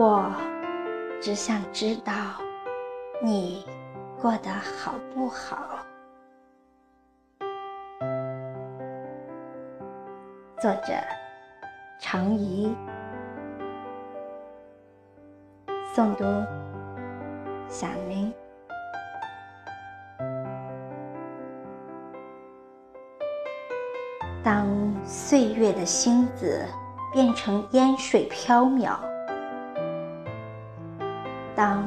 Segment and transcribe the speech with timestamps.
[0.00, 0.32] 我
[1.20, 2.12] 只想知道
[3.20, 3.66] 你
[4.22, 5.58] 过得好不好。
[10.60, 10.92] 作者：
[11.98, 12.72] 常怡，
[15.92, 16.24] 诵读：
[17.66, 18.32] 小明。
[24.44, 24.68] 当
[25.04, 26.64] 岁月的星子
[27.12, 28.96] 变成烟水飘渺，
[31.58, 31.82] 当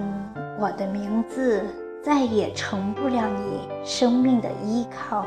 [0.59, 1.65] 我的名字
[2.03, 5.25] 再也成不了你生命的依靠，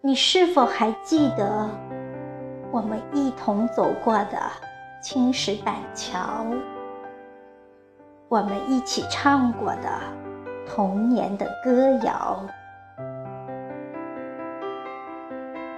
[0.00, 1.70] 你是否还记得
[2.72, 4.36] 我们一同走过的
[5.00, 6.44] 青石板桥？
[8.28, 9.88] 我们一起唱过的
[10.66, 12.44] 童年的歌谣？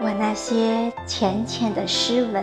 [0.01, 2.43] 我那些浅浅的诗文，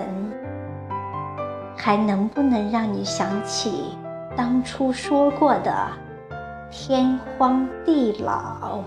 [1.75, 3.97] 还能不能让你想起
[4.39, 5.91] 当初说过的
[6.71, 8.79] 天荒地老？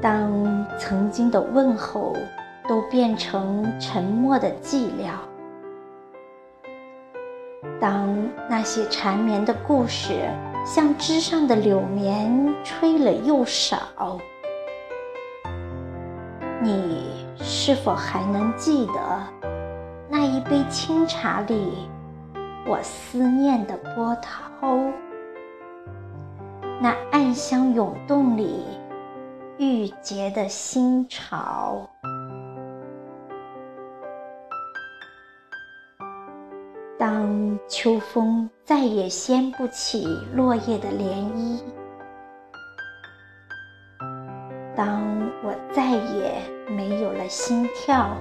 [0.00, 2.16] 当曾经的问候
[2.66, 5.10] 都变成沉默的寂寥，
[7.78, 8.16] 当
[8.48, 10.14] 那些缠绵的故事。
[10.64, 14.18] 像枝上的柳绵，吹了又少。
[16.62, 19.52] 你是否还能记得
[20.34, 21.88] 一杯清茶里
[22.66, 24.76] 我思念的波涛？
[26.80, 28.64] 那暗香涌动里
[29.58, 31.88] 郁结的心潮？
[36.98, 40.04] 当秋风再也掀不起
[40.34, 41.62] 落叶的涟漪，
[44.74, 45.00] 当
[45.44, 48.16] 我再也没有了心跳，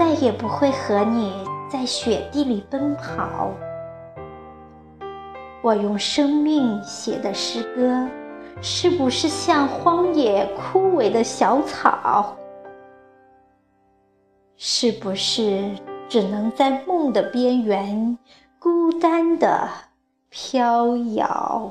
[0.00, 3.50] 再也不会和你在雪地里奔跑，
[5.60, 8.08] 我用生命写的诗歌，
[8.62, 12.34] 是不是像荒野枯萎的小草？
[14.56, 15.70] 是不是？
[16.08, 18.16] 只能在梦的边缘
[18.58, 19.68] 孤单的
[20.30, 21.70] 飘摇，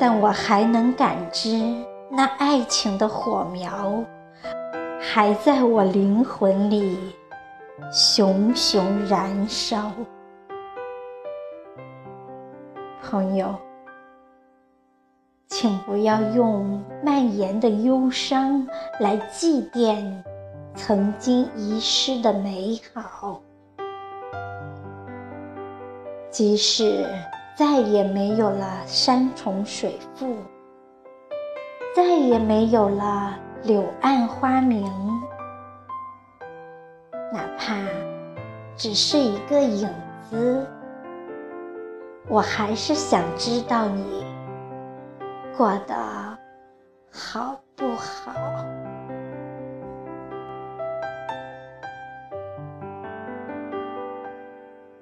[0.00, 1.62] 但我还能感知
[2.10, 4.02] 那爱情的火苗，
[5.10, 6.98] 还在我灵魂里
[7.90, 9.90] 熊熊燃烧。
[13.02, 13.54] 朋友，
[15.46, 18.66] 请不要用蔓延的忧伤
[19.00, 20.22] 来祭奠。
[20.74, 23.40] 曾经遗失的美好，
[26.30, 27.06] 即使
[27.56, 30.36] 再也没有了山重水复，
[31.96, 34.90] 再也没有了柳暗花明，
[37.32, 37.74] 哪怕
[38.76, 39.88] 只是一个影
[40.30, 40.66] 子，
[42.28, 44.24] 我还是想知道你
[45.56, 45.94] 过得
[47.10, 48.32] 好不好。